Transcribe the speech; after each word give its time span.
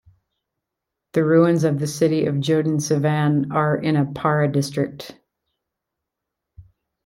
The 1.13 1.23
ruins 1.23 1.63
of 1.63 1.77
the 1.77 1.85
city 1.85 2.25
of 2.25 2.33
Jodensavanne 2.41 3.51
are 3.53 3.77
in 3.77 4.15
Para 4.15 4.51
district. 4.51 5.15